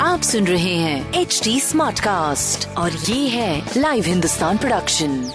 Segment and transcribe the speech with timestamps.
[0.00, 5.30] आप सुन रहे हैं एच डी स्मार्ट कास्ट और ये है लाइव हिंदुस्तान प्रोडक्शन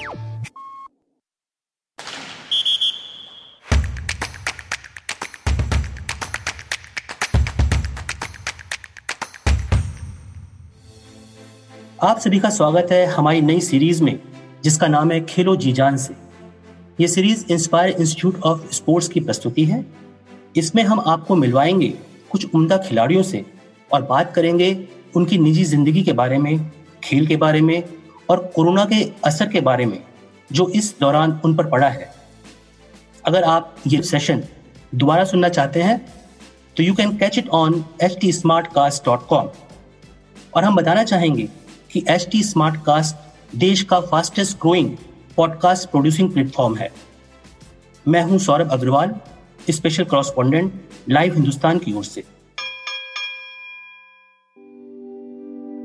[12.03, 14.19] आप सभी का स्वागत है हमारी नई सीरीज़ में,
[14.63, 16.22] जिसका नाम है खेलो जी जान से।
[16.99, 19.85] ये series Inspire Institute of Sports की प्रस्तुति है।
[20.55, 21.87] इसमें हम आपको मिलवाएँगे
[22.31, 23.43] कुछ उम्दा खिलाड़ियों से
[23.91, 26.71] और बात करेंगे उनकी निजी ज़िंदगी के बारे में,
[27.03, 27.83] खेल के बारे में
[28.29, 29.99] और कोरोना के असर के बारे में,
[30.51, 32.11] जो इस दौरान उन पर पड़ा है।
[33.25, 34.43] अगर आप ये सेशन
[34.95, 35.97] दोबारा सुनना चाहते हैं
[36.77, 38.31] तो you can catch it on H T
[38.67, 39.49] Smartcast dot com
[40.55, 41.47] और हम बताना चाहेंगे
[41.91, 44.95] कि एच टी स्मार्ट कास्ट देश का fastest growing
[45.37, 46.91] podcast producing platform है।
[48.07, 49.15] मैं हूँ Saurabh Agarwal
[49.69, 50.73] special correspondent
[51.09, 52.23] Live Hindustan की ओर से।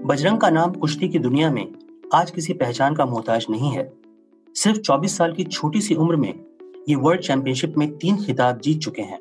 [0.06, 1.74] बजरंग का नाम कुश्ती की दुनिया में
[2.14, 3.92] आज किसी पहचान का मोहताज नहीं है।
[4.54, 6.34] सिर्फ़ 24 साल की छोटी सी उम्र में
[6.88, 9.20] ये वर्ल्ड चैंपियनशिप में तीन खिताब जीत चुके हैं।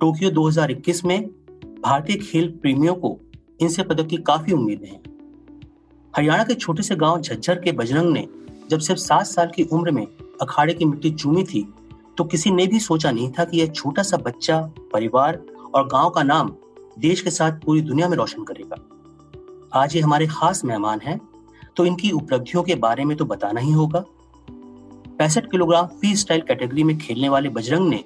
[0.00, 1.26] टोक्यो 2021 में
[1.80, 3.20] भारतीय खेल प्रेमियों को
[3.60, 5.02] इनसे पदक की काफ़ी उम्मीदें हैं।
[6.16, 8.28] हरियाणा के छोटे से गाँव झज्जर के बजरंग ने
[8.70, 10.06] जब सिर्फ़ सात साल की उम्र में
[10.40, 11.66] अखाड़े की मिट्टी चूमी थी
[12.18, 14.60] तो किसी ने भी सोचा नहीं था कि यह छोटा सा बच्चा,
[14.92, 15.40] परिवार
[15.74, 16.52] और गाँव का नाम
[16.98, 18.76] देश के साथ पूरी दुनिया में रोशन करेगा।
[19.72, 21.20] आज ये हमारे खास मेहमान हैं
[21.76, 24.04] तो इनकी उपलब्धियों के बारे में तो बताना ही होगा।
[25.18, 28.02] पैंसठ किलोग्राम फ्री स्टाइल कैटेगरी में खेलने वाले बजरंग ने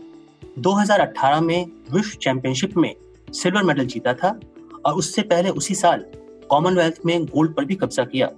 [0.59, 2.95] 2018 में विश्व चैंपियनशिप में
[3.33, 4.39] सिल्वर मेडल जीता था
[4.87, 6.05] और उससे पहले उसी साल
[6.51, 8.31] कॉमनवेल्थ में गोल्ड पर भी कब्जा किया।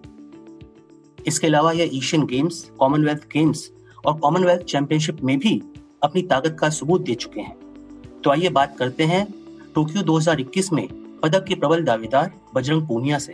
[1.26, 3.70] इसके अलावा यह एशियन गेम्स कॉमनवेल्थ गेम्स
[4.06, 5.62] और कॉमनवेल्थ चैंपियनशिप में भी
[6.02, 9.34] अपनी ताकत का सबूत दे चुके हैं। तो आइए बात करते हैं
[9.74, 10.88] टोक्यो 2021 में
[11.20, 13.32] पदक के प्रबल दावेदार बजरंग पूनिया से।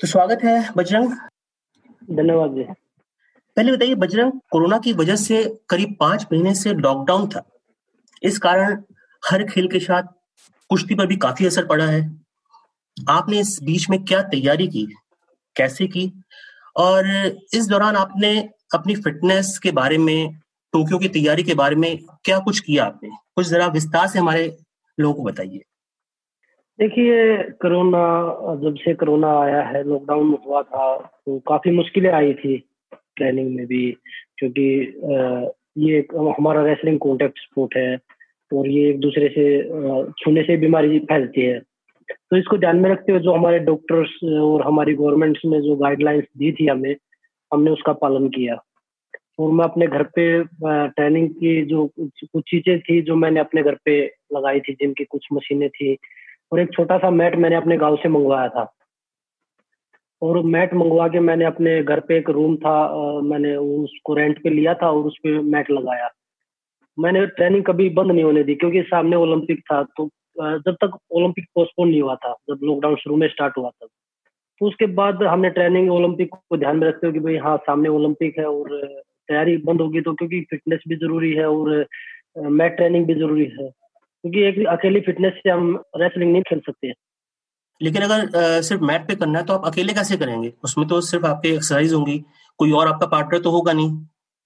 [0.00, 1.12] तो स्वागत है बजरंग।
[2.10, 2.62] धन्यवाद जी।
[3.56, 7.50] पहले बताइए बजरंग कोरोना की वजह से करीब पाँच महीने से लॉकडाउन था।
[8.22, 8.82] इस कारण
[9.30, 10.02] हर खेल के साथ
[10.70, 12.21] कुश्ती पर भी काफ़ी असर पड़ा है।
[12.96, 14.86] आपने इस बीच में क्या तैयारी की?
[15.56, 16.10] कैसे की?
[16.76, 17.06] और
[17.54, 18.38] इस दौरान आपने
[18.74, 20.32] अपनी फिटनेस के बारे में,
[20.74, 23.08] टोक्यो की तैयारी के बारे में क्या कुछ किया आपने?
[23.36, 24.44] कुछ जरा विस्तार से हमारे
[24.98, 25.62] लोगों को बताइए।
[26.78, 27.98] देखिए कोरोना,
[28.62, 32.56] जब से कोरोना आया है लॉकडाउन हुआ था तो काफ़ी मुश्किलें आई थी
[33.16, 33.90] ट्रेनिंग में भी,
[34.38, 34.62] क्योंकि
[35.78, 35.98] ये
[36.38, 37.98] हमारा रेसलिंग कॉन्टेक्ट स्पोर्ट है,
[38.52, 39.44] और ये एक दूसरे से
[40.20, 41.60] छूने से बीमारी फैलती है।
[42.30, 46.24] तो इसको ध्यान में रखते हुए जो हमारे डॉक्टर्स और हमारी गवर्नमेंट ने जो गाइडलाइंस
[46.38, 46.94] दी थी हमें,
[47.52, 48.56] हमने उसका पालन किया।
[49.38, 50.24] और मैं अपने घर पे
[50.64, 54.00] ट्रेनिंग की जो कुछ चीज़ें थी जो मैंने अपने घर पे
[54.34, 55.96] लगाई थी, जिनकी कुछ मशीनें थी।
[56.52, 58.72] और एक छोटा सा मैट मैंने अपने गाँव से मंगवाया था।
[60.22, 64.50] और मैट मंगवा के मैंने अपने घर पे एक रूम था मैंने उसको रेंट पे
[64.50, 66.08] लिया था और उस पर मैट लगाया।
[66.98, 70.08] मैंने ट्रेनिंग कभी बंद नहीं होने दी, क्योंकि सामने ओलंपिक था तो
[70.40, 73.86] जब तक ओलंपिक पोस्टपोन नहीं हुआ था, जब लॉकडाउन शुरू में स्टार्ट हुआ था।
[74.60, 77.88] तो उसके बाद हमने ट्रेनिंग ओलंपिक को ध्यान में रखते हो कि भाई हाँ सामने
[77.88, 78.86] ओलंपिक है और
[79.28, 81.86] तैयारी बंद होगी तो क्योंकि फिटनेस भी ज़रूरी है और
[82.38, 86.92] मैट ट्रेनिंग भी ज़रूरी है। क्योंकि एक अकेली फिटनेस से हम रेसलिंग नहीं खेल सकते।
[87.80, 90.52] लेकिन अगर सिर्फ़ मैट पे करना है तो आप अकेले कैसे करेंगे?
[90.64, 92.18] उसमें तो सिर्फ़ आपकी एक्सरसाइज होंगी,
[92.58, 93.96] कोई और आपका पार्टनर तो होगा नहीं।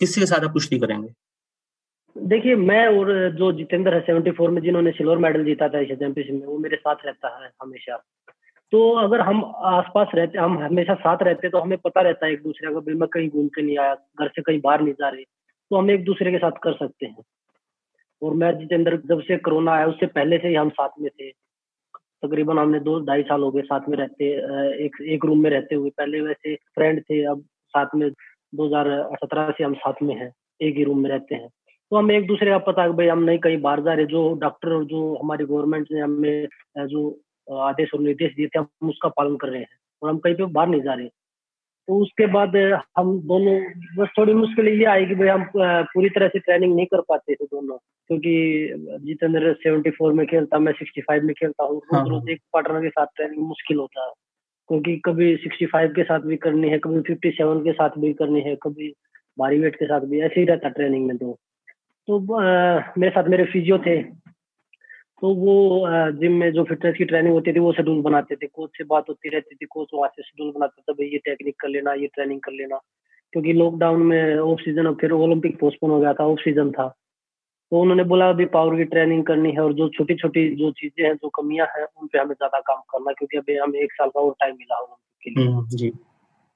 [0.00, 1.08] किसी के साथ आप कुश्ती करेंगे?
[2.16, 5.96] देखिए, मैं और जो जितेंद्र है सेवेंटी फोर में जिन्होंने सिल्वर मेडल जीता था एशिया
[5.96, 7.96] चैंपियनशिप में, वो मेरे साथ रहता है हमेशा।
[8.72, 12.42] तो अगर हम आसपास रहते, हम हमेशा साथ रहते तो हमें पता रहता है एक
[12.42, 15.24] दूसरे का मैं कहीं घूम के नहीं आया, घर से कहीं बाहर नहीं जा रहे
[15.70, 17.22] तो हम एक दूसरे के साथ कर सकते हैं।
[18.22, 21.30] और मैं जितेंद्र, जब से कोरोना आया, उससे पहले से ही हम साथ में थे।
[22.24, 24.24] तकरीबन हमने दो, ढाई साल हो गए साथ में रहते
[24.84, 28.10] एक एक रूम में रहते हुए। पहले वैसे फ्रेंड थे, अब साथ में
[28.54, 31.48] 2017 से हम साथ में हैं, एक ही रूम में रहते हैं।
[31.92, 34.72] तो हमें एक दूसरे का पता भाई हम नहीं कहीं बाहर जा रहे जो डॉक्टर
[34.72, 36.48] और जो हमारी गवर्नमेंट ने हमें
[36.86, 37.08] जो
[37.48, 40.44] आदेश और निर्देश दिए थे हम उसका पालन कर रहे हैं और हम कहीं पे
[40.44, 41.08] बाहर नहीं जा रहे
[41.88, 42.56] तो उसके बाद
[42.98, 43.54] हम दोनों
[43.98, 47.34] बस थोड़ी मुश्किल ये आई कि भाई हम पूरी तरह से ट्रेनिंग नहीं कर पाते
[47.34, 51.94] थे दोनों क्योंकि जितेंद्र सेवेंटी फोर में खेलता मैं सिक्सटी फाइव में खेलता हूँ रोज
[51.94, 54.12] हाँ, रोज हाँ। एक पार्टनर के साथ ट्रेनिंग मुश्किल होता है
[54.68, 58.12] क्योंकि कभी सिक्सटी फाइव के साथ भी करनी है कभी फिफ्टी सेवन के साथ भी
[58.12, 58.92] करनी है कभी
[59.38, 61.36] भारी वेट के साथ भी ऐसे ही रहता ट्रेनिंग में तो
[62.08, 62.18] तो
[63.00, 64.02] मेरे साथ मेरे फिजियो थे।
[65.22, 65.54] तो वो
[66.12, 69.04] जिम में जो फिटनेस की ट्रेनिंग होती थी वो शेड्यूल बनाते थे। कोच से बात
[69.08, 72.06] होती रहती थी कोच वहाँ से शेड्यूल बनाते थे भाई ये टेक्निक कर लेना ये
[72.06, 72.80] ट्रेनिंग कर लेना।
[73.32, 76.86] क्योंकि लॉकडाउन में ऑफ़ सीज़न फिर ओलंपिक पोस्टपोन हो गया था ऑफ़ सीज़न था।
[77.72, 81.04] तो उन्होंने बोला अभी पावर की ट्रेनिंग करनी है और जो छोटी छोटी जो चीज़ें
[81.06, 84.08] हैं जो कमियाँ हैं उन पे हमें ज़्यादा काम करना क्योंकि अभी हमें एक साल
[84.08, 85.66] का और टाइम मिला ओलंपिक के लिए। हम्म,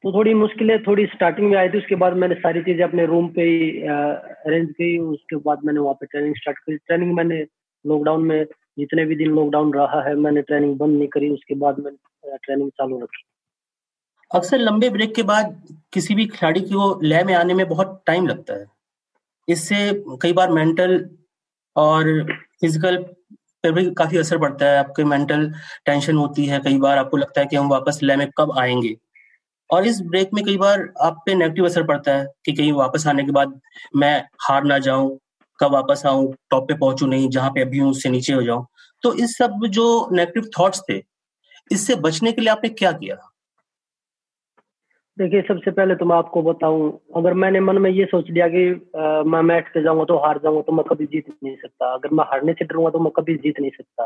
[0.04, 3.28] तो थोड़ी मुश्किलें थोड़ी स्टार्टिंग में आई थी, उसके बाद मैंने सारी चीज़ें अपने रूम
[3.28, 7.44] पे ही अरेंज की, उसके बाद मैंने वहाँ पे ट्रेनिंग स्टार्ट की। ट्रेनिंग मैंने
[7.84, 8.44] लॉकडाउन में
[8.78, 12.70] जितने भी दिन लॉकडाउन रहा है, मैंने ट्रेनिंग बंद नहीं करी, उसके बाद मैंने ट्रेनिंग
[12.70, 13.24] चालू रखी।
[14.30, 15.60] अक्सर लंबे ब्रेक के बाद
[15.92, 18.66] किसी भी खिलाड़ी की लय में आने में बहुत टाइम लगता है।
[19.48, 19.76] इससे
[20.22, 20.98] कई बार मेंटल
[21.76, 22.04] और
[22.60, 22.96] फ़िज़िकल
[23.64, 25.48] पर भी काफ़ी असर पड़ता है। आपके मेंटल
[25.86, 28.96] टेंशन होती है कई बार, आपको लगता है कि हम वापस लय में कब आएँगे।
[29.70, 33.06] और इस ब्रेक में कई बार आप पे नेगेटिव असर पड़ता है कि कहीं वापस
[33.06, 33.60] आने के बाद
[33.96, 35.18] मैं हार ना जाऊँ
[35.58, 38.66] कब वापस आऊँ टॉप पे पहुंचू नहीं जहाँ पे अभी हूँ उससे नीचे हो जाऊँ।
[39.02, 41.02] तो इस सब जो नेगेटिव थॉट्स थे
[41.70, 43.16] इससे बचने के लिए आपने क्या किया?
[45.16, 48.62] देखिए सबसे पहले तो मैं आपको बताऊँ अगर मैंने मन में ये सोच लिया कि
[48.96, 52.14] आ, मैं मैच पे जाऊँगा तो हार जाऊँगा तो मैं कभी जीत नहीं सकता। अगर
[52.14, 54.04] मैं हारने से डरूँगा तो मैं कभी जीत नहीं सकता।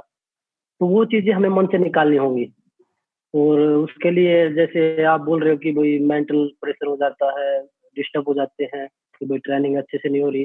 [0.80, 2.44] तो वो चीज़ें हमें मन से निकालनी होंगी।
[3.34, 7.60] और उसके लिए जैसे आप बोल रहे हो कि भाई मेंटल प्रेशर हो जाता है
[7.96, 8.86] डिस्टर्ब हो जाते हैं
[9.20, 10.44] कि भाई ट्रेनिंग अच्छे से नहीं हो रही।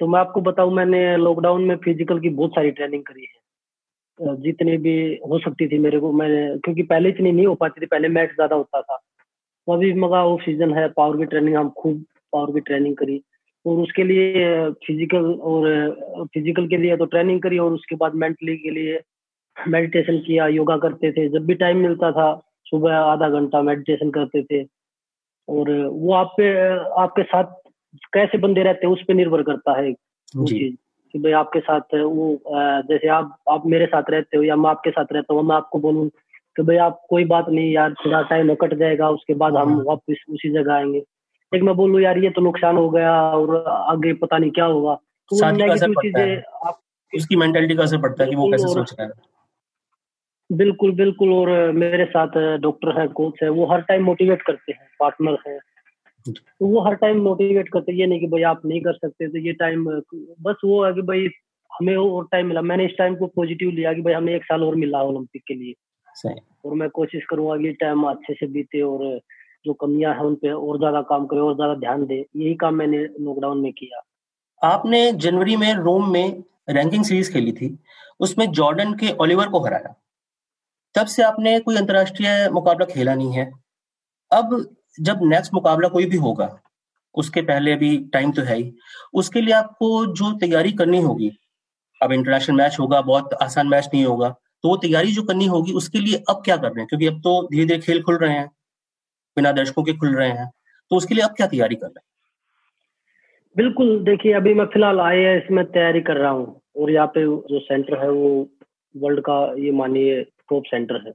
[0.00, 4.76] तो मैं आपको बताऊँ, मैंने लॉकडाउन में फ़िज़िकल की बहुत सारी ट्रेनिंग करी है। जितनी
[4.76, 4.96] भी
[5.28, 8.30] हो सकती थी मेरे को, मैंने, क्योंकि पहले इतनी नहीं हो पाती थी, पहले मैच
[8.30, 8.96] ज़्यादा होता था।
[9.68, 13.22] तो अभी मगा ऑफ़ सीज़न है पावर की ट्रेनिंग हम खूब पावर की ट्रेनिंग करी।
[13.66, 14.32] और उसके लिए
[14.86, 19.00] फ़िज़िकल और फ़िज़िकल के लिए तो ट्रेनिंग करी और उसके बाद मेंटली के लिए
[19.68, 24.42] मेडिटेशन किया योगा करते थे। जब भी टाइम मिलता था सुबह आधा घंटा मेडिटेशन करते
[24.42, 24.62] थे।
[25.48, 26.48] और वो आप पे
[27.02, 27.44] आपके साथ
[28.14, 29.90] कैसे बंदे रहते हैं उस पर निर्भर करता है
[30.36, 30.74] वो चीज़
[31.12, 32.38] कि भाई आपके साथ वो
[32.82, 35.78] जैसे आप आप मेरे साथ रहते हो या मैं आपके साथ रहता हूँ मैं आपको
[35.78, 36.08] बोलूँ
[36.56, 39.84] कि भाई आप कोई बात नहीं यार थोड़ा टाइम कट जाएगा उसके बाद हम हाँ।
[39.84, 41.02] वापस उसी जगह आएँगे।
[41.52, 44.94] एक मैं बोलूँ यार ये तो नुकसान हो गया और आगे पता नहीं क्या होगा।
[45.30, 46.80] तो नेगेटिव चीज़ें आप
[47.14, 49.12] उसकी मेंटेलिटी का असर पड़ता है कि वो कैसे सोच रहा है?
[50.54, 54.88] बिल्कुल बिल्कुल और मेरे साथ डॉक्टर है कोच है वो हर टाइम मोटिवेट करते हैं
[55.00, 55.58] पार्टनर है।
[56.26, 59.38] तो वो हर टाइम मोटिवेट करते ये नहीं कि भाई आप नहीं कर सकते तो
[59.38, 61.26] ये टाइम बस वो है कि भाई
[61.70, 64.62] हमें और टाइम मिला। मैंने इस टाइम को पॉजिटिव लिया कि भाई हमें एक साल
[64.64, 65.74] और मिला ओलंपिक के लिए।
[66.64, 69.18] और मैं कोशिश करूँगा कि टाइम अच्छे से बीते और
[69.66, 72.74] जो कमियाँ हैं उन पे और ज़्यादा काम करे और ज़्यादा ध्यान दे। यही काम
[72.74, 74.02] मैंने लॉकडाउन में किया।
[74.62, 77.76] आपने जनवरी में रोम में रैंकिंग सीरीज़ खेली थी।
[78.20, 79.94] उसमें जॉर्डन के ओलिवर को हराया।
[80.94, 83.50] तब से आपने कोई अंतर्राष्ट्रीय मुकाबला खेला नहीं है,
[84.30, 84.64] अब
[84.98, 86.48] जब नेक्स्ट मुकाबला कोई भी होगा,
[87.14, 88.72] उसके पहले अभी टाइम तो है ही।
[89.14, 91.30] उसके लिए आपको जो तैयारी करनी होगी,
[92.00, 94.28] अब इंटरनेशनल मैच होगा, बहुत आसान मैच नहीं होगा
[94.64, 96.86] तो वो तैयारी जो करनी होगी, उसके लिए अब क्या कर रहे हैं?
[96.88, 98.46] क्योंकि अब तो धीरे धीरे खेल खुल रहे हैं,
[99.36, 100.50] बिना दर्शकों के खुल रहे हैं
[100.90, 102.02] तो उसके लिए अब क्या तैयारी कर रहे हैं?
[103.56, 107.60] बिल्कुल, देखिए, अभी मैं फ़िलहाल आई में तैयारी कर रहा हूँ, और यहाँ पे जो
[107.60, 108.48] सेंटर है, वो
[108.94, 111.12] वर्ल्ड का, ये मानिए टॉप सेंटर है।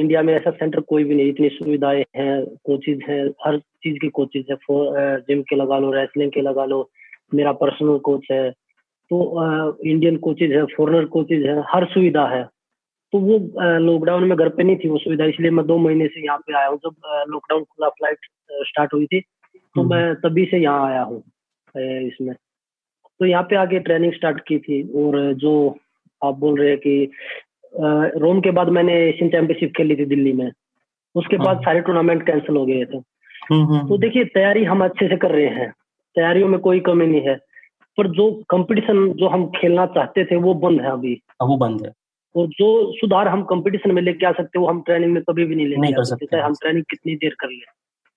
[0.00, 4.08] इंडिया में ऐसा सेंटर कोई भी नहीं इतनी सुविधाएँ हैं कोचिज हैं हर चीज़ की
[4.18, 4.56] कोचिज है
[5.20, 6.88] जिम के लगा लो रेसलिंग के लगा लो
[7.34, 12.42] मेरा पर्सनल कोच है। तो इंडियन कोचिज है फॉरनर कोचिज है हर सुविधा है।
[13.12, 13.38] तो वो
[13.78, 16.54] लॉकडाउन में घर पे नहीं थी वो सुविधा इसलिए मैं दो महीने से यहाँ पे
[16.58, 16.94] आया हूँ। जब
[17.30, 18.26] लॉकडाउन खुला फ़्लाइट
[18.68, 21.22] स्टार्ट हुई थी तो हम्म। मैं तभी से यहाँ आया हूँ
[22.08, 25.52] इसमें। तो यहाँ पे आके ट्रेनिंग स्टार्ट की थी और जो
[26.22, 27.10] आप बोल रहे हैं कि
[28.16, 30.50] रोम के बाद मैंने एशियन चैंपियनशिप खेली थी दिल्ली में।
[31.14, 32.96] उसके हाँ। बाद सारे टूर्नामेंट कैंसिल हो गए थे।
[33.50, 35.70] हम्म, हम्म, तो देखिए तैयारी हम अच्छे से कर रहे हैं।
[36.14, 37.34] तैयारियों में कोई कमी नहीं है।
[37.98, 41.92] पर जो कंपटीशन जो हम खेलना चाहते थे वो बंद है अभी। वो बंद है।
[42.36, 45.54] और जो सुधार हम कंपटीशन में लेके आ सकते वो हम ट्रेनिंग में कभी भी
[45.54, 47.64] नहीं लेके आ सकते। चाहे हम ट्रेनिंग कितनी देर कर ले।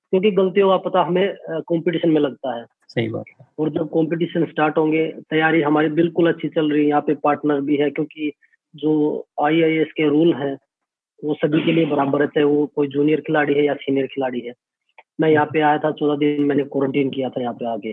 [0.10, 4.46] क्योंकि गलतियों का पता हमें कंपटीशन में लगता है। सही बात है। और जब कंपटीशन
[4.46, 8.32] स्टार्ट होंगे तैयारी हमारी बिल्कुल अच्छी चल रही है। यहाँ पे पार्टनर भी है क्योंकि
[8.76, 8.92] जो
[9.42, 10.58] आईआईएस के रूल है
[11.24, 14.54] वो सभी के लिए बराबर हैं। वो कोई जूनियर खिलाड़ी है या सीनियर खिलाड़ी है।
[15.22, 17.90] मैं यहाँ पे आया था चौदह दिन मैंने क्वारंटीन किया था यहाँ पे आगे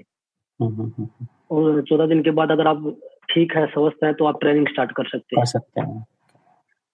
[0.61, 4.25] हम्म, हम्म, हम्म, और चौदह दिन के बाद अगर आप ठीक है स्वस्थ है तो
[4.25, 6.05] आप ट्रेनिंग स्टार्ट कर सकते हैं। सकते हैं।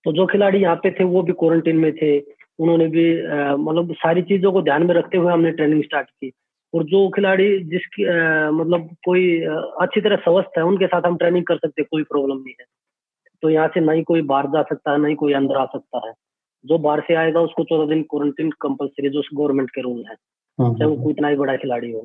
[0.04, 2.18] तो जो खिलाड़ी यहाँ पे थे वो भी क्वारंटीन में थे।
[2.58, 3.04] उन्होंने भी
[3.64, 6.32] मतलब सारी चीज़ों को ध्यान में रखते हुए हमने ट्रेनिंग स्टार्ट की।
[6.74, 8.04] और जो खिलाड़ी जिसकी
[8.58, 9.40] मतलब कोई
[9.80, 12.66] अच्छी तरह स्वस्थ है उनके साथ हम ट्रेनिंग कर सकते कोई प्रॉब्लम नहीं है।
[13.44, 16.12] तो यहाँ से नहीं कोई बाहर जा सकता है नहीं कोई अंदर आ सकता है।
[16.66, 20.16] जो बाहर से आएगा उसको चौदह दिन क्वारंटीन कंपलसरी जो गवर्नमेंट के रूल है
[20.58, 22.00] हम्म, चाहे वो। कोई इतना ही बड़ा खिलाड़ी हो।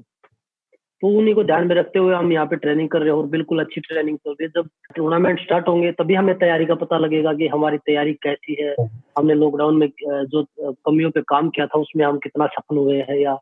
[1.01, 3.27] तो उन्हीं को ध्यान में रखते हुए हम यहाँ पे ट्रेनिंग कर रहे हैं और
[3.27, 6.97] बिल्कुल अच्छी ट्रेनिंग चल रही है। जब टूर्नामेंट स्टार्ट होंगे तभी हमें तैयारी का पता
[6.97, 8.75] लगेगा कि हमारी तैयारी कैसी है।
[9.17, 13.17] हमने लॉकडाउन में जो कमियों पे काम किया था उसमें हम कितना सफल हुए हैं
[13.17, 13.35] या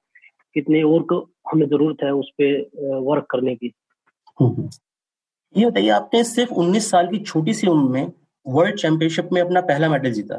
[0.54, 3.74] कितनी और हमें ज़रूरत है उस पर वर्क करने की।
[5.56, 8.12] ये बताइए, आपने सिर्फ़ 19 साल की छोटी सी उम्र में
[8.46, 10.38] वर्ल्ड चैंपियनशिप में अपना पहला मेडल जीता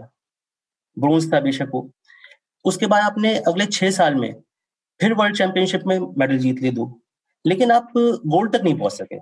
[0.96, 1.90] ब्रोंज था बेशक वो।
[2.64, 4.32] उसके बाद आपने अगले छह साल में
[5.00, 7.00] फिर वर्ल्ड चैंपियनशिप में मेडल जीत लिए दो,
[7.44, 9.18] लेकिन आप गोल्ड तक नहीं पहुँच सके।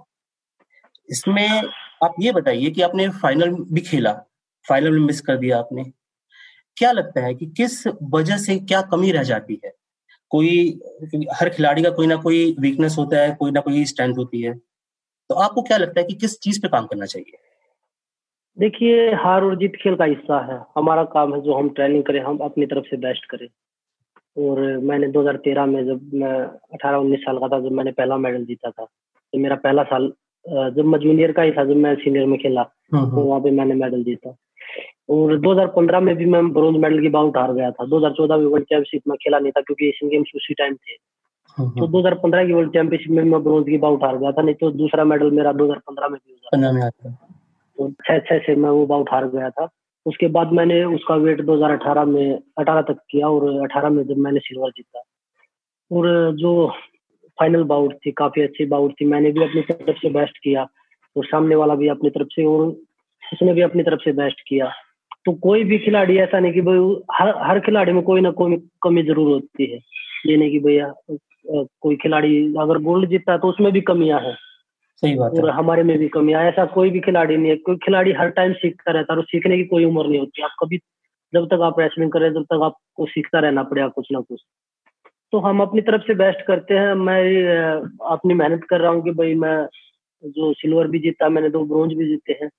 [1.09, 1.49] इसमें
[2.03, 4.13] आप ये बताइए कि आपने फाइनल भी खेला
[4.67, 5.85] फाइनल में मिस कर दिया आपने।
[6.77, 9.73] क्या लगता है कि किस वजह से क्या कमी रह जाती है?
[10.31, 10.81] कोई,
[11.35, 14.55] हर खिलाड़ी का कोई ना कोई वीकनेस होता है, कोई ना कोई स्ट्रेंथ होती है।
[15.29, 17.39] तो आपको क्या लगता है कि किस चीज़ पे काम करना चाहिए?
[18.59, 22.21] देखिए हार और जीत खेल का हिस्सा है। हमारा काम है जो हम ट्रेनिंग करें
[22.21, 23.49] हम अपनी तरफ़ से बेस्ट करें।
[24.39, 26.41] और मैंने 2013 में जब मैं
[26.75, 28.85] 18-19 साल का था जब मैंने पहला मेडल जीता था
[29.33, 30.13] तो मेरा पहला साल
[30.49, 33.41] जब मैं जूनियर का ही था जब मैं सीनियर में खेला हम्म, हम्म। तो वहाँ
[33.41, 34.37] पे मैंने मेडल जीता।
[35.09, 38.67] और 2015 में भी मैं ब्रोंज मेडल की बाउट हार गया था। 2014 में वर्ल्ड
[38.67, 41.16] चैंपियनशिप में खेला नहीं था क्योंकि एशियन गेम्स उसी टाइम थे।
[41.61, 44.71] तो 2015 की वर्ल्ड चैंपियनशिप में मैं ब्रोंज की बाउट हार गया था नहीं तो
[44.71, 46.57] दूसरा मेडल मेरा 2015 में भी हो जाता।
[47.79, 49.69] तो छह छह से मैं वो बाउट हार गया था।
[50.07, 54.41] उसके बाद मैंने उसका वेट 2018 में 18 तक किया और 18 में जब मैंने
[54.41, 55.03] सिल्वर जीता।
[55.93, 56.73] और जो
[57.41, 60.69] फाइनल बाउट थी काफ़ी अच्छी बाउट थी। मैंने भी अपनी तरफ़ से बेस्ट किया
[61.17, 62.67] और सामने वाला भी अपनी तरफ़ से और
[63.33, 64.73] उसने भी अपनी तरफ़ से बेस्ट किया।
[65.25, 68.57] तो कोई भी खिलाड़ी ऐसा नहीं कि भाई हर हर खिलाड़ी में कोई ना कोई
[68.83, 69.79] कमी ज़रूर होती है।
[70.27, 70.95] ये नहीं कि भैया
[71.51, 74.35] कोई खिलाड़ी अगर गोल्ड जीतता है तो उसमें भी कमियाँ है।
[75.03, 78.13] सही बात और हमारे में भी कमी ऐसा कोई भी खिलाड़ी नहीं है। कोई खिलाड़ी
[78.13, 80.77] हर टाइम सीखता रहता है और सीखने की कोई उम्र नहीं होती। आप कभी
[81.35, 84.41] जब तक आप रेसलिंग करें जब तक आपको सीखता रहना पड़ेगा कुछ ना कुछ।
[85.33, 87.21] तो हम अपनी तरफ़ से बेस्ट करते हैं। मैं
[88.11, 89.69] अपनी मेहनत कर रहा हूँ कि भाई मैं
[90.25, 92.51] जो सिल्वर भी जीता मैंने दो ब्रोंज भी जीते हैं।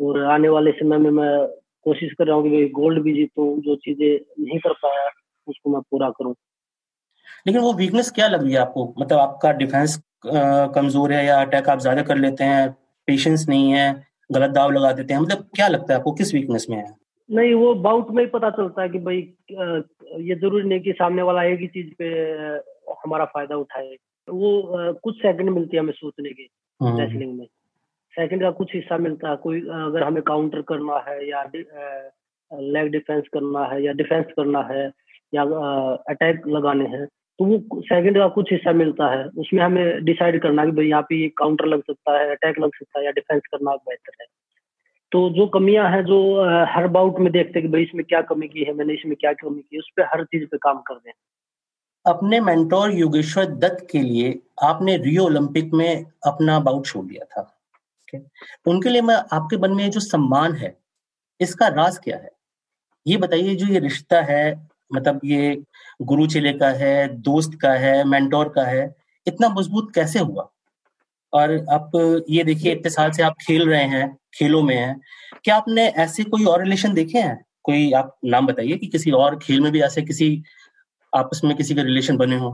[0.00, 1.46] और आने वाले समय में मैं
[1.84, 5.10] कोशिश कर रहा हूँ कि भाई गोल्ड भी जीतूं जो चीज़ें नहीं कर पाया
[5.48, 6.34] उसको मैं पूरा करूँ।
[7.46, 8.92] लेकिन वो वीकनेस क्या लग रही है आपको?
[8.98, 12.68] मतलब आपका डिफेंस कमज़ोर है या अटैक आप ज़्यादा कर लेते हैं
[13.08, 13.86] पेशेंस नहीं है
[14.30, 16.12] गलत दाव लगा देते हैं मतलब क्या लगता है आपको?
[16.12, 16.86] किस वीकनेस में है?
[17.28, 19.16] नहीं वो बाउट में ही पता चलता है कि भाई
[20.22, 22.08] ये ज़रूरी नहीं कि सामने वाला एक ही चीज़ पे
[23.04, 23.96] हमारा फ़ायदा उठाए।
[24.28, 26.48] वो कुछ सेकंड मिलती है हमें सोचने की
[26.80, 27.46] रेसलिंग हम्म। में।
[28.14, 31.42] सेकंड का कुछ हिस्सा मिलता है कोई अगर हमें काउंटर करना है या
[32.50, 34.86] लेग डिफेंस करना है या डिफेंस करना है
[35.34, 35.42] या
[36.10, 37.06] अटैक लगाने हैं
[37.38, 41.02] तो वो सेकंड का कुछ हिस्सा मिलता है, उसमें हमें डिसाइड करना कि भाई यहाँ
[41.02, 44.26] पे काउंटर लग सकता है अटैक लग सकता है या डिफेंस करना बेहतर है।
[45.12, 48.48] तो जो कमियाँ हैं, जो हर बाउट में देखते हैं कि भाई इसमें क्या कमी
[48.48, 51.12] की है, मैंने इसमें क्या कमी की उस पर हर चीज़ पे काम कर दें
[52.04, 57.50] अपने मेंटोर योगेश्वर दत्त के लिए आपने रियो ओलंपिक में अपना बाउट छोड़ दिया था
[58.66, 60.76] उनके लिए मैं आपके मन में जो सम्मान है,
[61.40, 62.30] इसका राज क्या है?
[63.06, 65.62] ये बताइए, जो ये रिश्ता है मतलब ये
[66.02, 68.94] गुरु चेले का है, दोस्त का है मेंटोर का है,
[69.26, 70.48] इतना मज़बूत कैसे हुआ?
[71.32, 71.90] और आप
[72.30, 75.00] ये देखिए, इतने साल से आप खेल रहे हैं, खेलों में हैं।
[75.44, 77.44] क्या आपने ऐसे कोई और रिलेशन देखे हैं?
[77.62, 80.42] कोई आप नाम बताइए कि किसी और खेल में भी ऐसे किसी
[81.12, 82.50] आपस में किसी के रिलेशन बने हो।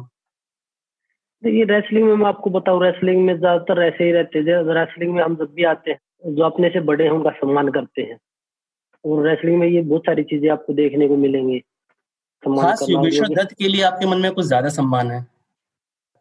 [1.43, 5.23] देखिए रेसलिंग में मैं आपको बताऊँ रेसलिंग में ज़्यादातर ऐसे ही रहते हैं रेसलिंग में
[5.23, 5.99] हम जब भी आते हैं,
[6.35, 8.19] जो अपने से बड़े हैं, उनका सम्मान करते हैं।
[9.05, 11.63] और रेसलिंग में ये बहुत सारी चीज़ें आपको देखने को मिलेंगी।
[12.49, 15.27] खास योगेश्वर दत्त के लिए आपके मन में कुछ ज़्यादा सम्मान है?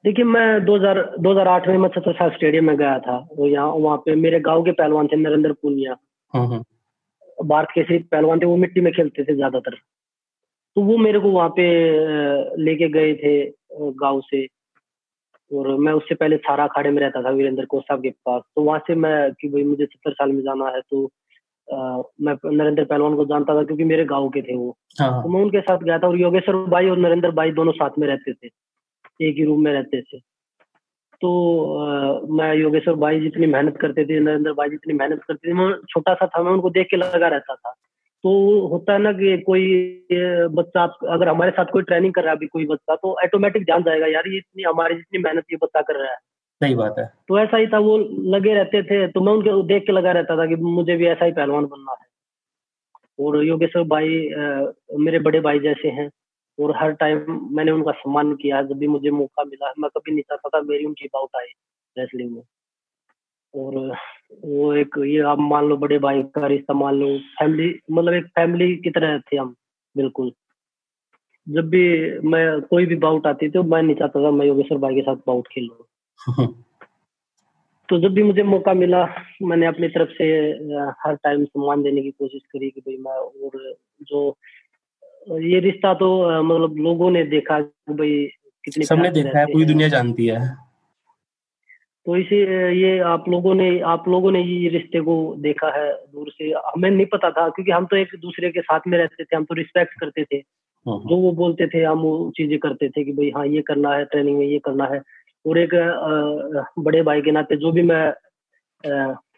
[0.03, 1.89] देखिए मैं 2000 2008 में
[2.29, 5.95] स्टेडियम में गया था। वो यहाँ वहाँ पे मेरे गाँव के पहलवान थे नरेंद्र पुनिया।
[6.33, 9.75] हम्म, हम्म। भारत के सिर्फ़ पहलवान थे वो मिट्टी में खेलते थे ज़्यादातर।
[10.75, 11.63] तो वो मेरे को वहाँ पे
[12.63, 14.47] लेके गए थे गाँव से।
[15.53, 18.79] और मैं उससे पहले सारा अखाड़े में रहता था वीरेंद्र कोसाब के पास। तो वहाँ
[18.79, 21.11] से मैं कि भाई मुझे सत्तर साल में जाना है तो
[22.21, 25.41] मैं नरेंद्र पहलवान को जानता था क्योंकि मेरे गाँव के थे वो। हाँ। तो मैं
[25.41, 28.47] उनके साथ गया था और योगेश्वर भाई और नरेंद्र भाई दोनों साथ में रहते थे।
[29.21, 30.19] एक ही रूम में रहते थे।
[31.21, 31.29] तो
[31.77, 35.73] आ, मैं योगेश्वर भाई जितनी मेहनत करते थे नरेंद्र भाई जितनी मेहनत करते थे मैं
[35.89, 37.73] छोटा सा था मैं उनको देख के लगा रहता था।
[38.23, 38.31] तो
[38.67, 39.67] होता है ना कि कोई
[40.51, 43.83] बच्चा अगर हमारे साथ कोई ट्रेनिंग कर रहा है अभी कोई बच्चा तो ऑटोमेटिक जान
[43.83, 46.17] जाएगा यार ये इतनी हमारी जितनी मेहनत ये बच्चा कर रहा है।
[46.61, 47.97] सही बात है। तो ऐसा ही था वो
[48.33, 51.25] लगे रहते थे तो मैं उनके देख के लगा रहता था कि मुझे भी ऐसा
[51.25, 52.07] ही पहलवान बनना है।
[53.19, 56.09] और योगेश्वर भाई आ, मेरे बड़े भाई जैसे हैं
[56.57, 60.23] और हर टाइम मैंने उनका सम्मान किया जब भी मुझे मौका मिला मैं कभी नहीं
[60.23, 61.45] चाहता था मेरी उनकी बाउट आई
[61.95, 62.41] रेसलिंग में।
[63.53, 63.75] और
[64.45, 68.25] वो एक ये आप मान लो बड़े भाई का रिश्ता मान लो फैमिली मतलब एक
[68.35, 69.55] फैमिली की तरह थे हम
[69.95, 70.31] बिल्कुल।
[71.47, 71.83] जब भी
[72.29, 75.15] मैं कोई भी बाउट आती थी मैं नहीं चाहता था मैं योगेश्वर भाई के साथ
[75.27, 75.85] बाउट खेलूँ।
[77.89, 79.05] तो जब भी मुझे मौका मिला
[79.41, 80.25] मैंने अपनी तरफ़ से
[81.05, 84.37] हर टाइम सम्मान देने की कोशिश करी कि भाई मैं और जो
[85.39, 86.09] ये रिश्ता तो
[86.43, 88.29] मतलब लोगों ने देखा कि भाई
[88.65, 90.69] कितनी सबने देखा है पूरी दुनिया जानती है।
[92.05, 92.37] तो इसे
[92.81, 96.91] ये आप लोगों ने आप लोगों ने ये रिश्ते को देखा है दूर से। हमें
[96.91, 99.55] नहीं पता था क्योंकि हम तो एक दूसरे के साथ में रहते थे हम तो
[99.55, 103.31] रिस्पेक्ट करते थे। हाँ, जो वो बोलते थे हम वो चीज़ें करते थे कि भाई
[103.35, 105.01] हाँ ये करना है ट्रेनिंग में ये करना है।
[105.45, 105.69] और एक
[106.79, 108.11] बड़े भाई के नाते जो भी मैं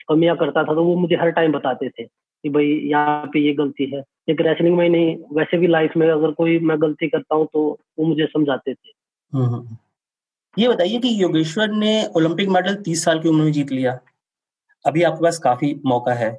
[0.10, 3.54] कमियाँ करता था तो वो मुझे हर टाइम बताते थे कि भाई यहाँ पे ये
[3.54, 7.36] गलती है। एक रेसलिंग में नहीं वैसे भी लाइफ में अगर कोई मैं गलती करता
[7.36, 7.62] हूँ तो
[8.00, 8.90] वो मुझे समझाते थे।
[9.34, 9.78] हाँ, हाँ,
[10.58, 14.00] ये बताइए कि योगेश्वर ने ओलंपिक मेडल तीस साल की उम्र में जीत लिया।
[14.86, 16.32] अभी आपके पास काफ़ी मौका है।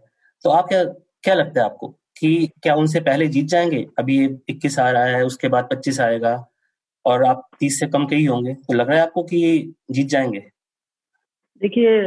[0.44, 1.88] तो आप क्या क्या लगता है आपको
[2.18, 3.86] कि क्या उनसे पहले जीत जाएँगे?
[3.98, 6.34] अभी ये इक्कीस आ रहा है उसके बाद पच्चीस आएगा।
[7.06, 10.06] और आप तीस से कम के ही होंगे। तो लग रहा है आपको कि जीत
[10.06, 10.38] जाएँगे?
[11.62, 12.02] देखिए,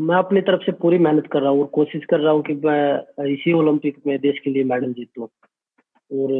[0.00, 2.54] मैं अपनी तरफ़ से पूरी मेहनत कर रहा हूँ और कोशिश कर रहा हूँ कि
[2.54, 3.00] मैं
[3.32, 5.26] इसी ओलंपिक में देश के लिए मेडल जीतूं।
[6.12, 6.32] और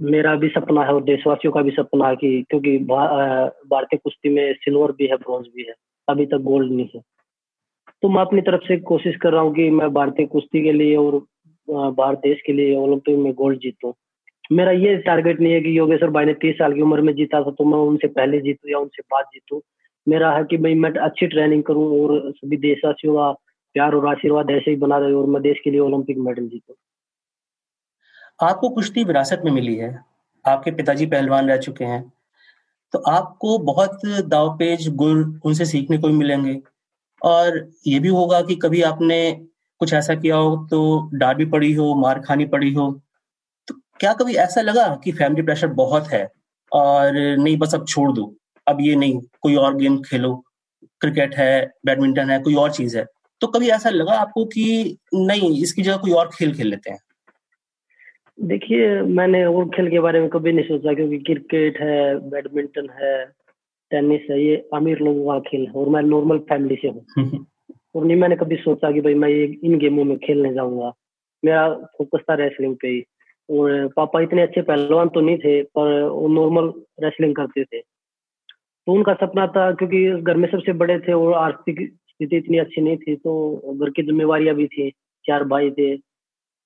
[0.00, 4.54] मेरा भी सपना है और देशवासियों का भी सपना है कि क्योंकि भारतीय कुश्ती में
[4.54, 5.74] सिल्वर भी है, ब्रॉन्ज भी है।
[6.08, 7.00] अभी तक गोल्ड नहीं है।
[8.02, 10.96] तो मैं अपनी तरफ़ से कोशिश कर रहा हूँ कि मैं भारतीय कुश्ती के लिए
[10.96, 11.18] और
[11.70, 13.92] भारत देश के लिए ओलंपिक में गोल्ड जीतूं।
[14.52, 17.42] मेरा ये टारगेट नहीं है कि योगेश्वर भाई ने तीस साल की उम्र में जीता
[17.42, 19.62] था तो मैं उनसे पहले जीतू या उनसे बाद जीतू।
[20.06, 23.30] मेरा है कि भाई मैं अच्छी ट्रेनिंग करूँ और सभी देशवासियों का
[23.74, 26.74] प्यार और आशीर्वाद ऐसे ही बना रहे और मैं देश के लिए ओलंपिक मेडल जीतू।
[28.40, 29.98] आपको कुश्ती विरासत में मिली है?
[30.44, 32.12] आपके पिताजी पहलवान रह चुके हैं।
[32.92, 36.60] तो आपको बहुत दावपेज गुर उनसे सीखने को भी मिलेंगे।
[37.22, 39.18] और ये भी होगा कि कभी आपने
[39.80, 42.90] कुछ ऐसा किया हो तो डांट भी पड़ी हो, मार खानी पड़ी हो
[44.00, 46.28] क्या कभी ऐसा लगा कि फैमिली प्रेशर बहुत है
[46.72, 48.34] और नहीं बस अब छोड़ दो।
[48.68, 50.44] अब ये नहीं कोई और गेम खेलो।
[51.00, 53.04] क्रिकेट है बैडमिंटन है कोई और चीज़ है।
[53.40, 56.98] तो कभी ऐसा लगा आपको कि नहीं इसकी जगह कोई और खेल खेल लेते हैं?
[58.40, 63.26] देखिए मैंने और खेल के बारे में कभी नहीं सोचा क्योंकि क्रिकेट है बैडमिंटन है
[63.90, 67.06] टेनिस है ये अमीर लोगों का खेल है और मैं नॉर्मल फैमिली से हूँ।
[67.96, 70.92] और नहीं मैंने कभी सोचा कि भाई मैं ये इन गेमों में खेलने जाऊँगा।
[71.44, 73.04] मेरा फोकस था रेसलिंग पे ही।
[73.48, 78.92] और पापा इतने अच्छे पहलवान तो नहीं थे, पर वो नॉर्मल रेसलिंग करते थे। तो
[78.92, 82.96] उनका सपना था, क्योंकि घर में सबसे बड़े थे और आर्थिक स्थिति इतनी अच्छी नहीं
[82.96, 84.90] थी तो घर की जिम्मेवारियाँ भी थी,
[85.24, 85.94] चार भाई थे।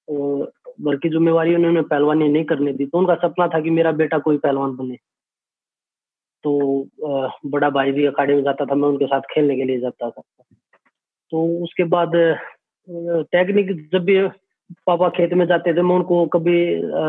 [0.08, 3.92] और घर की जिम्मेवारी उन्होंने पहलवानी नहीं करने दी तो उनका सपना था कि मेरा
[3.94, 4.96] बेटा कोई पहलवान बने।
[6.44, 6.52] तो
[7.46, 10.22] बड़ा भाई भी अखाड़े में जाता था, मैं उनके साथ खेलने के लिए जाता था।
[11.32, 12.12] तो उसके बाद
[13.32, 14.16] टेक्निक जब भी
[14.87, 16.54] पापा खेत में जाते थे, मैं उनको कभी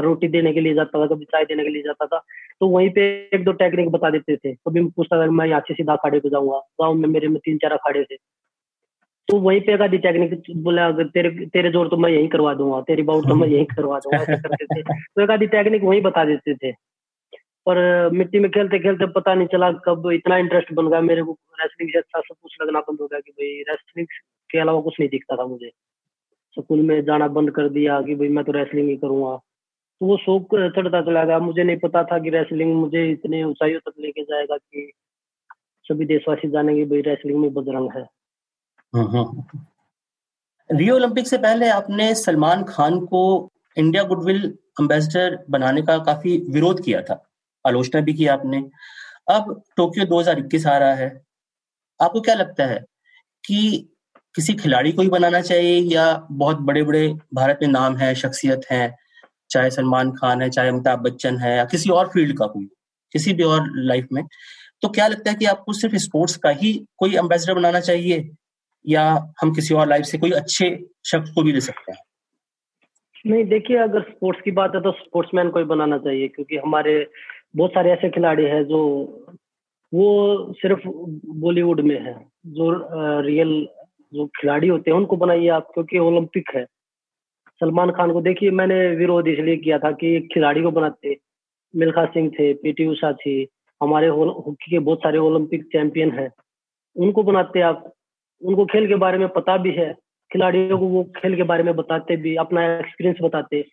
[0.02, 2.21] रोटी देने के लिए जाता था, कभी चाय देने के लिए जाता था।
[2.60, 3.02] तो वहीं पे
[3.34, 6.30] एक दो टेक्निक बता देते थे। कभी पूछता था, मैं यहाँ से सीधा अखाड़े पे
[6.30, 8.15] जाऊँगा। गाँव में मेरे में तीन चार अखाड़े थे।
[9.28, 12.82] तो वहीं पे आधी टेक्निक बोला, अगर तेरे तेरे ज़ोर तो मैं यही करवा दूँगा,
[12.82, 16.24] तेरी बाउट तो मैं यही करवा दूँगा करते थे। तो एक आधी टेक्निक वही बता
[16.26, 16.71] देते थे।
[17.65, 21.38] पर मिट्टी में खेलते खेलते पता नहीं चला कब इतना इंटरेस्ट बन गया। मेरे को
[21.60, 24.08] रेसलिंग से अच्छा सब कुछ लगना बंद हो गया कि भाई रेसलिंग
[24.50, 25.71] के अलावा कुछ नहीं दिखता था मुझे।
[26.60, 29.36] स्कूल में जाना बंद कर दिया कि भाई मैं तो रेसलिंग ही करूँगा।
[30.02, 33.80] तो वो शौक चढ़ता चला गया। मुझे नहीं पता था कि रेसलिंग मुझे इतने ऊंचाइयों
[33.80, 34.92] तक लेके जाएगा कि
[35.86, 38.04] सभी देशवासी जानेंगे भाई रेसलिंग में बजरंग है।
[40.70, 46.84] रियो ओलंपिक से पहले आपने सलमान खान को इंडिया गुडविल एम्बेसडर बनाने का काफ़ी विरोध
[46.84, 47.30] किया था।
[47.68, 48.70] आलोचना भी की आपने।
[49.30, 51.22] अब टोक्यो 2021 आ रहा है।
[52.02, 52.80] आपको क्या लगता है
[53.46, 53.90] कि
[54.36, 58.62] किसी खिलाड़ी को ही बनाना चाहिए या बहुत बड़े बड़े भारत में नाम है, शख्सियत
[58.72, 58.96] है,
[59.50, 62.65] चाहे सलमान खान है, चाहे अमिताभ बच्चन है या किसी और फ़ील्ड का कोई,
[63.13, 64.24] किसी भी और लाइफ में
[64.84, 68.30] तो क्या लगता है कि आपको सिर्फ़ स्पोर्ट्स का ही कोई एम्बेसडर बनाना चाहिए
[68.86, 69.04] या
[69.41, 70.70] हम किसी और लाइफ से कोई अच्छे
[71.06, 72.00] शख्स को भी ले सकते हैं?
[73.28, 76.96] नहीं, देखिए, अगर स्पोर्ट्स की बात है तो स्पोर्ट्समैन को ही बनाना चाहिए क्योंकि हमारे
[77.56, 78.80] बहुत सारे ऐसे खिलाड़ी हैं जो
[79.94, 80.08] वो
[80.54, 82.13] सिर्फ़ बॉलीवुड में है,
[82.48, 82.72] जो
[83.22, 83.67] रियल
[84.13, 86.65] जो खिलाड़ी होते हैं, उनको बनाइए आप, क्योंकि ओलंपिक है।
[87.60, 91.17] सलमान खान को देखिए, मैंने विरोध इसलिए किया था कि एक खिलाड़ी को बनाते।
[91.76, 93.47] मिल्खा सिंह थे, पीटी उषा थी,
[93.82, 96.30] हमारे हॉकी के बहुत सारे ओलंपिक चैंपियन हैं।
[96.95, 97.93] उनको बनाते आप।
[98.41, 99.93] उनको खेल के बारे में पता भी है।
[100.34, 103.65] खिलाड़ियों को वो खेल के बारे में बताते भी, अपना एक्सपीरियंस बताते।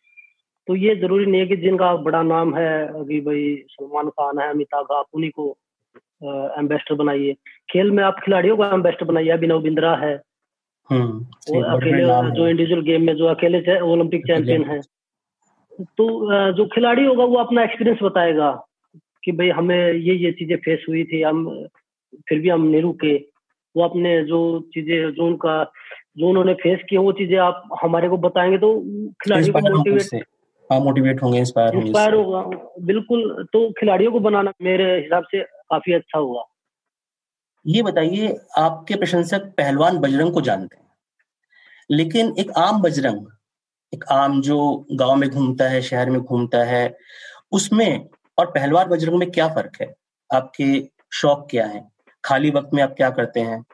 [0.66, 4.50] तो ये ज़रूरी नहीं है कि जिनका बड़ा नाम है, अभी भाई सलमान खान है,
[4.50, 5.56] अमिताभ, आप उन्हीं को
[6.58, 7.34] एम्बेसडर बनाइए।
[7.72, 10.20] खेल में आप खिलाड़ियों को एम्बेसडर बनाइए। अभिनव बिंद्रा है
[10.90, 14.80] हम्म, अकेले जो इंडिविजुअल गेम में जो अकेले ओलंपिक चैंपियन है।
[15.98, 16.06] तो
[16.52, 18.50] जो खिलाड़ी होगा वो अपना एक्सपीरियंस बताएगा
[19.24, 21.44] कि भाई हमें ये ये चीज़ें फेस हुई थी हम
[22.28, 23.16] फिर भी हम नहीं रुके।
[23.76, 24.38] वो अपने जो
[24.74, 25.72] चीज़ें जो उनका
[26.18, 28.74] जो उन्होंने फेस किया वो चीज़ें आप हमारे को बताएँगे तो
[29.22, 30.24] खिलाड़ियों को मोटिवेट
[30.72, 32.40] हाँ मोटिवेट होंगे इंस्पायर होंगे इंस्पायर होगा।
[32.86, 36.42] बिल्कुल तो खिलाड़ियों को बनाना मेरे हिसाब से काफ़ी अच्छा हुआ
[37.68, 40.86] ये बताइए, आपके प्रशंसक पहलवान बजरंग को जानते हैं।
[41.90, 43.26] लेकिन एक आम बजरंग,
[43.94, 46.96] एक आम जो गाँव में घूमता है, शहर में घूमता है,
[47.52, 49.94] उसमें और पहलवान बजरंग में क्या फ़र्क है?
[50.34, 51.88] आपके शौक क्या है?
[52.24, 53.64] खाली वक्त में आप क्या करते हैं?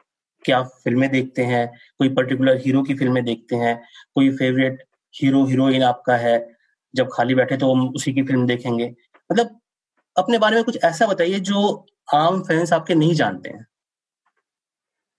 [0.45, 1.67] क्या फ़िल्में देखते हैं?
[1.97, 3.83] कोई पर्टिकुलर हीरो की फ़िल्में देखते हैं?
[4.15, 4.83] कोई फेवरेट
[5.21, 6.55] हीरो हीरोइन आपका है?
[6.95, 8.95] जब खाली बैठे तो हम उसी की फ़िल्म देखेंगे।
[9.31, 9.59] मतलब
[10.17, 13.65] अपने बारे में कुछ ऐसा बताइए जो आम फैंस आपके नहीं जानते हैं।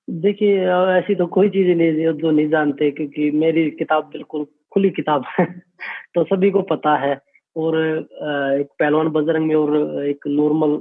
[0.08, 0.58] देखिए
[0.98, 5.46] ऐसी तो कोई चीज़ नहीं जो नहीं जानते क्योंकि मेरी किताब बिल्कुल खुली किताब है।
[6.14, 7.14] तो सभी को पता है
[7.56, 10.80] और एक पहलवान बजरंग में और एक नॉर्मल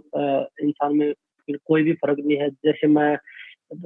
[0.63, 1.13] इंसान में
[1.67, 3.15] कोई भी फ़र्क नहीं है। जैसे मैं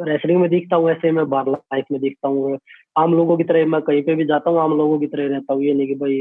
[0.01, 2.57] रेसलिंग में दिखता हूँ, ऐसे मैं बाहर लाइफ में दिखता हूँ।
[2.97, 5.53] आम लोगों की तरह मैं कहीं पे भी जाता हूँ, आम लोगों की तरह रहता
[5.53, 6.15] हूँ। ये नहीं कि भाई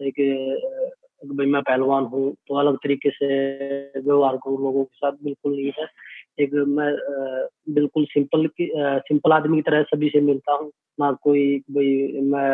[0.00, 0.20] एक
[1.28, 3.26] भाई मैं पहलवान हूँ तो अलग तरीके से
[4.00, 5.86] व्यवहार करूँ, लोगों के साथ बिल्कुल नहीं है।
[6.40, 6.92] एक मैं
[7.74, 12.50] बिल्कुल सिंपल की सिंपल आदमी की तरह सभी से मिलता हूँ। ना कोई भाई मैं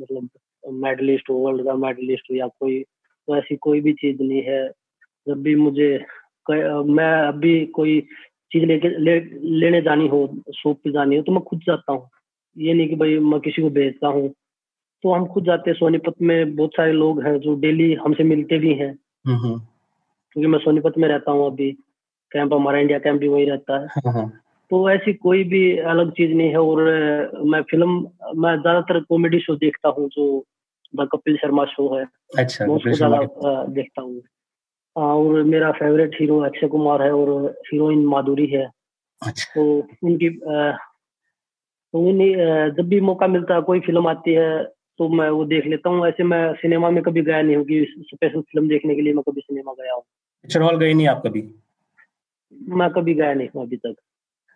[0.00, 0.28] मतलब
[0.84, 2.82] मेडलिस्ट हूँ वर्ल्ड का मेडलिस्ट हूँ या कोई
[3.28, 4.68] तो ऐसी कोई भी चीज़ नहीं है।
[5.28, 5.90] जब भी मुझे
[6.50, 8.00] मैं अभी कोई
[8.52, 9.20] चीज़ लेके ले,
[9.60, 10.26] लेने जानी हो
[10.56, 12.08] शॉप पे जानी हो तो मैं खुद जाता हूँ।
[12.58, 14.28] ये नहीं कि भाई मैं किसी को भेजता हूँ।
[15.02, 18.58] तो हम खुद जाते हैं। सोनीपत में बहुत सारे लोग हैं जो डेली हमसे मिलते
[18.58, 19.58] भी हैं। हम्म, हम्म।
[20.32, 21.76] क्योंकि मैं सोनीपत में रहता हूँ अभी।
[22.32, 24.30] कैंप हमारा इंडिया कैंप भी वही रहता है। हाँ, हाँ।
[24.70, 26.82] तो ऐसी कोई भी अलग चीज़ नहीं है और
[27.46, 27.88] मैं फ़िल्म
[28.42, 30.26] मैं ज़्यादातर कॉमेडी शो देखता हूँ जो
[30.94, 32.04] द कपिल शर्मा शो है।
[32.38, 34.20] अच्छा मैं उसको ज़्यादा देखता हूँ।
[34.96, 37.30] और मेरा फेवरेट हीरो अक्षय कुमार है और
[37.66, 38.64] हीरोइन माधुरी है।
[39.22, 39.64] अच्छा। तो
[40.06, 40.28] उनकी
[41.94, 42.34] तो उन्हीं
[42.76, 44.62] जब भी मौका मिलता है कोई फ़िल्म आती है
[44.98, 47.84] तो मैं वो देख लेता हूँ। ऐसे मैं सिनेमा में कभी गया नहीं हूँ कि
[48.00, 51.22] स्पेशल फ़िल्म देखने के लिए मैं कभी सिनेमा गया हूँ। पिक्चर हॉल गए नहीं आप
[51.26, 51.40] कभी?
[52.70, 53.94] मैं कभी गया नहीं हूँ अभी तक।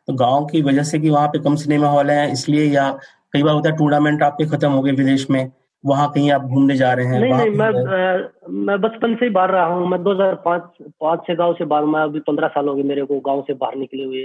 [0.09, 2.90] तो गाँव की वजह से कि वहाँ पे कम सिनेमा हॉल है इसलिए या
[3.32, 5.50] कई बार होता है टूर्नामेंट आपके खत्म हो गए विदेश में
[5.85, 9.30] वहाँ कहीं आप घूमने जा रहे हैं नहीं नहीं मैं आ, मैं बचपन से ही
[9.30, 10.62] बाहर रहा हूँ। मैं 2005
[11.00, 13.54] पाँच छह गाँव से बाहर मैं अभी पंद्रह साल हो गए मेरे को गाँव से
[13.54, 14.24] बाहर निकले हुए।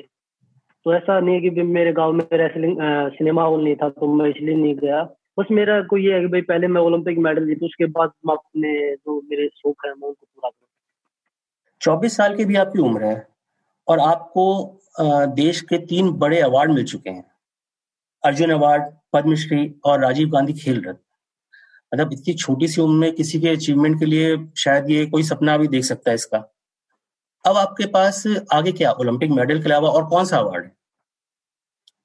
[0.86, 2.78] तो ऐसा नहीं है कि मेरे गाँव में रेसलिंग
[3.16, 5.04] सिनेमा हॉल नहीं था तो मैं इसलिए नहीं गया।
[5.40, 8.36] बस मेरा कोई ये है कि भाई पहले मैं ओलंपिक मेडल जीतू उसके बाद मैं
[8.36, 10.68] अपने जो मेरे शौक है मैं उनको पूरा करूँ।
[11.82, 13.16] चौबीस साल की भी आपकी उम्र है।
[13.88, 14.78] और आपको
[15.36, 17.26] देश के तीन बड़े अवार्ड मिल चुके हैं।
[18.24, 21.00] अर्जुन अवार्ड पद्मश्री और राजीव गांधी खेल रत्न।
[21.94, 25.58] मतलब इतनी छोटी सी उम्र में किसी के अचीवमेंट के लिए शायद ये कोई सपना
[25.58, 26.38] भी देख सकता है इसका।
[27.46, 30.72] अब आपके पास आगे क्या ओलंपिक मेडल के अलावा और कौन सा अवार्ड है?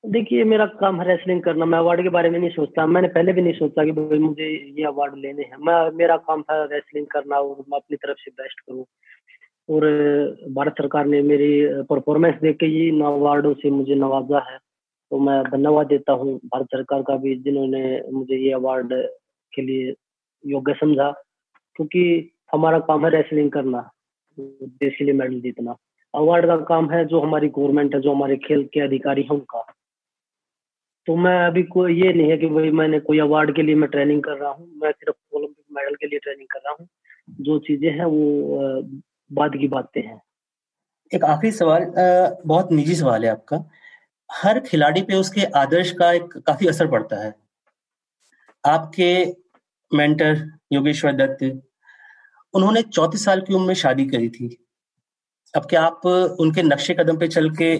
[0.05, 3.33] देखिए, मेरा काम है रेसलिंग करना, मैं अवार्ड के बारे में नहीं सोचता। मैंने पहले
[3.33, 7.37] भी नहीं सोचा कि मुझे ये अवार्ड लेने हैं। मैं, मेरा काम था रेसलिंग करना
[7.37, 8.85] और मैं अपनी तरफ़ से बेस्ट करूँ।
[9.69, 9.85] और
[10.51, 14.59] भारत सरकार ने मेरी परफॉर्मेंस देख के ही इन अवार्डों से मुझे नवाजा है।
[15.11, 18.93] तो मैं धन्यवाद देता हूँ भारत सरकार का भी, जिन्होंने मुझे ये अवार्ड
[19.53, 19.95] के लिए
[20.47, 21.11] योग्य समझा।
[21.77, 23.91] क्योंकि हमारा काम है रेसलिंग करना
[24.39, 25.77] देश के लिए मेडल जीतना।
[26.15, 29.67] अवार्ड का काम है जो हमारी गवर्नमेंट है, जो हमारे खेल के अधिकारी हैं उनका।
[31.07, 33.91] तो मैं अभी कोई ये नहीं है कि भाई मैंने कोई अवार्ड के लिए मैं
[33.91, 36.89] ट्रेनिंग कर रहा हूँ। मैं सिर्फ़ ओलंपिक मेडल के लिए ट्रेनिंग कर रहा हूँ।
[37.41, 38.83] जो चीज़ें हैं वो
[39.31, 40.21] बाद की बातें हैं।
[41.13, 41.93] एक आखिरी सवाल
[42.47, 43.65] बहुत निजी सवाल है आपका।
[44.31, 47.35] हर खिलाड़ी पे उसके आदर्श का एक काफ़ी असर पड़ता है।
[48.65, 49.25] आपके
[49.91, 51.63] मेंटर योगेश्वर दत्त,
[52.55, 54.49] उन्होंने चौतीस साल की उम्र में शादी करी थी।
[55.55, 56.07] अब क्या आप
[56.41, 57.75] उनके नक्शे कदम पे चल के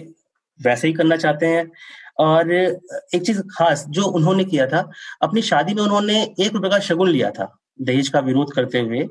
[0.59, 1.71] वैसे ही करना चाहते हैं?
[2.19, 4.89] और एक चीज़ खास जो उन्होंने किया था,
[5.21, 9.07] अपनी शादी में उन्होंने एक रुपए का शगुन लिया था, दहेज का विरोध करते हुए।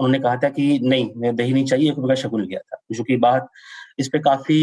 [0.00, 2.80] उन्होंने कहा था कि नहीं मैं दही नहीं चाहिए एक रुपए का शगुन लिया था।
[2.92, 3.48] जो कि बात
[3.98, 4.60] इस पे काफ़ी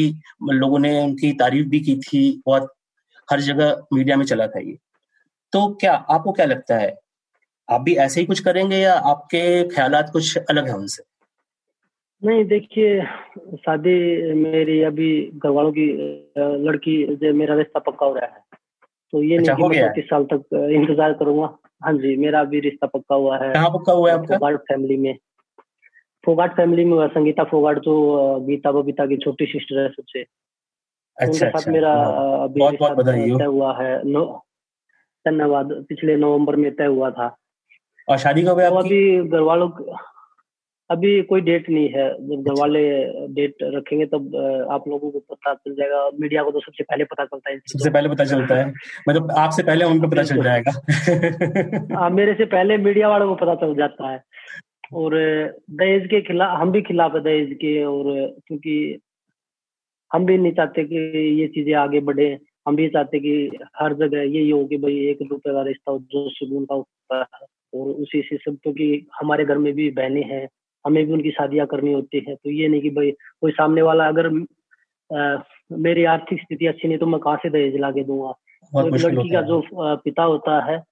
[0.51, 2.73] लोगों ने उनकी तारीफ़ भी की थी बहुत
[3.31, 4.77] हर जगह मीडिया में चला था ये।
[5.53, 6.95] तो क्या आपको क्या लगता है
[7.69, 11.03] आप भी ऐसे ही कुछ करेंगे या आपके ख्याल कुछ अलग है उनसे?
[12.21, 13.01] नहीं देखिए
[13.55, 15.87] शादी मेरी अभी घर वालों की
[16.65, 18.41] लड़की जो मेरा रिश्ता पक्का हो रहा है।
[19.13, 21.47] तो ये अच्छा, नहीं कि मैं साल तक इंतज़ार करूँगा।
[21.83, 24.35] हाँ जी मेरा भी रिश्ता पक्का हुआ है। कहाँ पक्का हुआ है आपका?
[24.35, 25.17] फोगाट फैमिली में।
[26.25, 31.25] फोगाट फैमिली में हुआ संगीता फोगाट जो गीता बबीता की छोटी सिस्टर है सबसे। अच्छा,
[31.25, 31.93] उनके साथ अच्छा, मेरा
[32.43, 34.45] अभी बहुत बहुत तय हुआ है। नो
[35.27, 37.37] धन्यवाद। पिछले नवंबर में तय हुआ था।
[38.09, 39.69] और शादी कब है तो अभी घर वालों
[40.89, 42.81] अभी कोई डेट नहीं है। जब घर वाले
[43.33, 44.35] डेट रखेंगे तब
[44.71, 47.89] आप लोगों को पता चल जाएगा मीडिया को तो सबसे पहले पता चलता है सबसे
[47.89, 48.67] पहले पता चलता है।
[49.09, 53.55] मतलब आपसे पहले उनको पता चल जाएगा। हाँ मेरे से पहले मीडिया वालों को पता
[53.55, 54.21] चल जाता है।
[54.93, 55.13] और
[55.71, 58.03] दहेज के खिलाफ हम भी खिलाफ है दहेज के और
[58.47, 58.99] क्योंकि
[60.11, 60.95] हम भी नहीं चाहते कि
[61.41, 65.19] ये चीज़ें आगे बढ़े। हम भी चाहते कि हर जगह यही हो कि भाई एक
[65.31, 69.45] रुपए का रिश्ता हो जो सुकून का होता है। और उसी से सब क्योंकि हमारे
[69.45, 70.47] घर में भी बहनें हैं।
[70.87, 74.07] हमें भी उनकी शादियाँ करनी होती है। तो ये नहीं कि भाई कोई सामने वाला
[74.07, 74.27] अगर
[75.11, 75.37] आ,
[75.71, 78.31] मेरी आर्थिक स्थिति अच्छी नहीं तो मैं कहाँ से दहेज ला के दूँगा
[78.63, 79.61] तो लड़की का जो
[79.95, 80.83] पिता होता है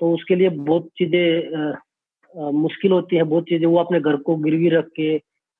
[0.00, 1.72] तो उसके लिए बहुत चीज़ें
[2.52, 5.16] मुश्किल होती है। बहुत चीज़ें वो अपने घर को गिरवी रख के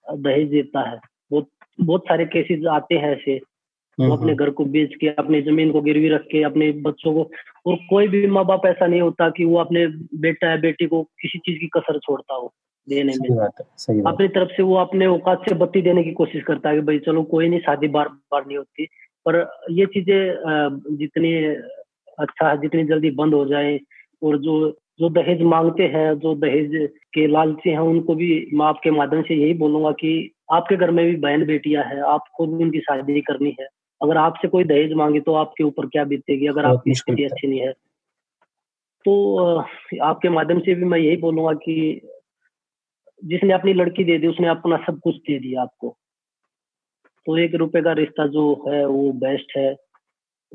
[0.06, 0.98] दहेज देता है।
[1.30, 1.48] बहुत
[1.80, 5.42] बहुत सारे केसेस आते हैं ऐसे। वो हम्म, अपने हम्म। घर को बेच के अपनी
[5.42, 7.30] ज़मीन को गिरवी रख के अपने बच्चों को
[7.66, 9.86] और कोई भी माँ बाप ऐसा नहीं होता कि वो अपने
[10.20, 12.52] बेटा या बेटी को किसी चीज़ की कसर छोड़ता हो।
[12.88, 13.28] देने में।
[13.76, 16.74] सही बात। अपनी तरफ़ से वो अपने औकात से बत्ती देने की कोशिश करता है
[16.74, 18.86] कि भाई चलो कोई नहीं शादी बार बार नहीं होती।
[19.26, 19.36] पर
[19.70, 21.34] ये चीज़ें जितनी
[22.18, 23.78] अच्छा है जितनी जल्दी बंद हो जाए
[24.22, 24.54] और जो
[25.00, 26.70] जो दहेज मांगते हैं जो दहेज
[27.14, 30.10] के लालची हैं उनको भी मैं आपके माध्यम से यही बोलूँगा कि
[30.52, 33.66] आपके घर में भी बहन बेटियाँ हैं आपको भी उनकी शादी करनी है।
[34.00, 37.60] अगर आपसे कोई दहेज मांगे तो आपके ऊपर क्या बीतेगी अगर आपकी स्थिति अच्छी नहीं
[37.60, 37.72] है?
[39.04, 39.56] तो
[40.02, 42.00] आपके माध्यम से भी मैं यही बोलूँगा कि
[43.24, 45.96] जिसने अपनी लड़की दे दी, उसने अपना सब कुछ दे दिया आपको।
[47.26, 49.76] तो एक रुपए का रिश्ता जो है, वो बेस्ट है।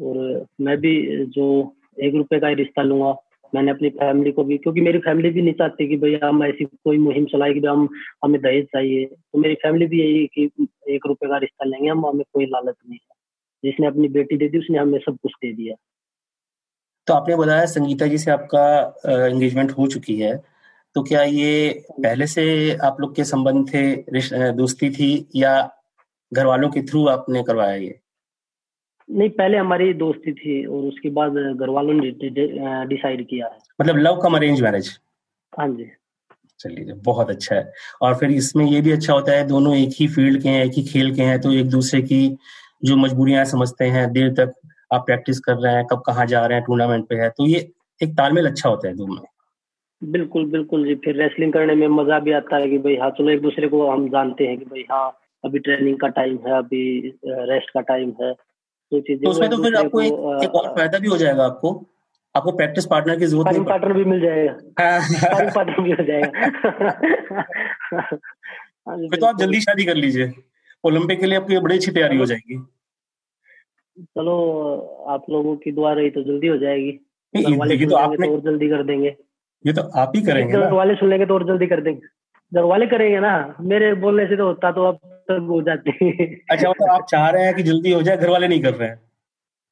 [0.01, 3.15] और मैं भी जो एक रुपए का ही रिश्ता लूँगा।
[3.55, 6.65] मैंने अपनी फैमिली को भी, क्योंकि मेरी फैमिली भी नहीं चाहती कि भैया हम ऐसी
[6.65, 7.89] कोई मुहिम चलाए कि हम,
[8.23, 11.89] हमें दहेज चाहिए। तो मेरी फैमिली भी यही है कि एक रुपए का रिश्ता लेंगे,
[11.89, 13.15] हम, हमें कोई लालच नहीं है।
[13.63, 15.75] जिसने अपनी बेटी दे दी, उसने हमें सब कुछ दे दिया।
[17.07, 18.95] तो आपने बताया संगीता जी से आपका
[19.27, 20.56] एंगेजमेंट हो चुकी है।
[20.95, 22.43] तो क्या ये पहले से
[22.85, 25.53] आप लोग के संबंध थे दोस्ती थी या
[26.31, 27.99] घर वालों के थ्रू आपने करवाया ये?
[29.09, 32.09] नहीं पहले हमारी दोस्ती थी और उसके बाद घर वालों ने
[32.87, 34.97] डिसाइड किया है। मतलब लव कम अरेंज मैरिज
[35.53, 35.89] हाँ जी।
[36.59, 37.71] चलिए बहुत अच्छा है।
[38.01, 40.71] और फिर इसमें ये भी अच्छा होता है दोनों एक ही फ़ील्ड के हैं एक
[40.73, 42.27] ही खेल के हैं तो एक दूसरे की
[42.83, 44.53] जो मजबूरियाँ समझते हैं देर तक
[44.93, 47.59] आप प्रैक्टिस कर रहे हैं कब कहाँ जा रहे हैं टूर्नामेंट पे है तो ये
[48.01, 49.27] एक तालमेल अच्छा होता है दोनों में।
[50.01, 53.29] बिल्कुल बिल्कुल जी। फिर रेसलिंग करने में मज़ा भी आता है कि भाई हाँ चलो
[53.29, 56.81] एक दूसरे को हम जानते हैं कि भाई हाँ अभी ट्रेनिंग का टाइम है अभी
[57.25, 58.33] रेस्ट का टाइम है।
[58.91, 61.71] तो तो उसमें तो फिर आपको एक, एक और फ़ायदा भी हो जाएगा आपको।
[62.35, 66.29] आपको प्रैक्टिस पार्टनर की ज़रूरत नहीं पार्टनर भी मिल जाएगा। पार्टनर भी हो जाएगा।
[68.87, 70.31] फिर तो आप जल्दी शादी कर लीजिए।
[70.83, 72.57] ओलंपिक के लिए आपकी बड़ी अच्छी तैयारी हो जाएगी।
[74.01, 74.35] चलो
[75.09, 76.91] आप लोगों की दुआ रही तो जल्दी हो जाएगी।
[77.35, 79.15] तो आपने तो और जल्दी कर देंगे।
[79.65, 82.07] ये तो आप ही करेंगे वाले सुन लेंगे तो और जल्दी कर देंगे।
[82.53, 84.95] घर वाले करेंगे ना मेरे बोलने से तो होता तो अब
[85.29, 85.91] तक हो जाते।
[86.51, 88.89] अच्छा मतलब आप चाह रहे हैं कि जल्दी हो जाए घर वाले नहीं कर रहे
[88.89, 88.99] हैं?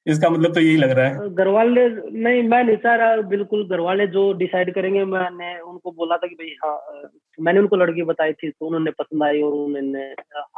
[0.06, 3.68] इसका मतलब तो यही लग रहा है। घर वाले नहीं मैं नहीं चाह रहा बिल्कुल
[3.70, 8.04] घर वाले जो डिसाइड करेंगे मैंने उनको बोला था कि भाई हाँ मैंने उनको लड़की
[8.04, 10.04] बताई थी तो उन्होंने पसंद आई और उन्होंने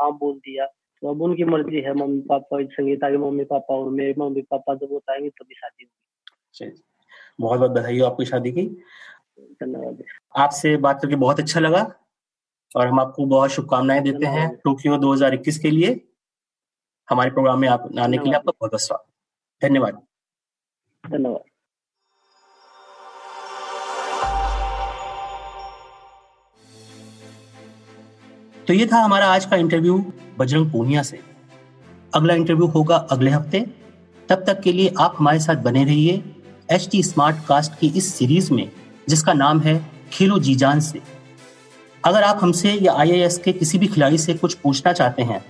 [0.02, 3.90] हाँ बोल दिया। तो अब उनकी मर्ज़ी है मम्मी पापा संगीता के मम्मी पापा और
[3.90, 6.72] मेरे मम्मी पापा जब बताएँगे तभी शादी होगी।
[7.42, 8.82] बहुत बहुत बधाई हो आपकी शादी की।
[9.38, 10.04] धन्यवाद।
[10.38, 11.92] आपसे बात करके बहुत अच्छा लगा
[12.76, 16.08] और हम आपको बहुत शुभकामनाएँ देते हैं टोक्यो 2021 के लिए।
[17.10, 19.06] हमारे प्रोग्राम में आप आने के लिए आपका बहुत बहुत स्वागत।
[19.68, 20.02] धन्यवाद।
[21.12, 21.44] धन्यवाद।
[28.68, 31.20] तो ये था हमारा आज का इंटरव्यू बजरंग पूनिया से।
[32.16, 33.60] अगला इंटरव्यू होगा अगले हफ़्ते।
[34.30, 36.36] तब तक के लिए आप हमारे साथ बने रहिए
[36.72, 38.72] एच टी स्मार्ट कास्ट की इस सीरीज़ में।
[39.10, 41.02] जिसका नाम है खेलो जी जान से।
[42.04, 45.46] अगर आप हमसे या आई के किसी भी खिलाड़ी से कुछ पूछना चाहते हैं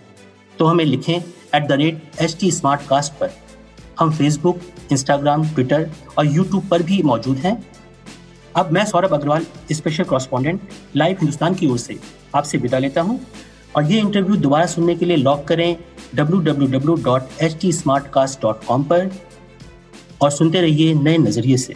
[0.54, 2.52] तो हमें लिखें at the rate H T
[2.90, 3.30] Smartcast पर।
[4.00, 4.60] हम फेसबुक
[4.92, 7.66] इंस्टाग्राम ट्विटर और यूट्यूब पर भी मौजूद हैं।
[8.56, 10.62] अब मैं Saurabh Agarwal special correspondent
[10.96, 12.00] Live Hindustan की ओर से
[12.36, 13.20] आपसे विदा लेता हूँ
[13.76, 15.78] और ये इंटरव्यू दोबारा सुनने के लिए लॉग करें
[16.18, 19.12] www.htsmartcast.com पर
[20.22, 21.76] और सुनते रहिए नए नज़रिए से।